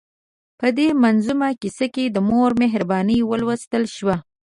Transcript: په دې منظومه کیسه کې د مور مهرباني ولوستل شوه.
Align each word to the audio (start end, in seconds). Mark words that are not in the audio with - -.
په 0.59 0.67
دې 0.77 0.87
منظومه 1.03 1.49
کیسه 1.61 1.87
کې 1.93 2.05
د 2.09 2.17
مور 2.29 2.51
مهرباني 2.61 3.17
ولوستل 3.31 3.83
شوه. 3.95 4.15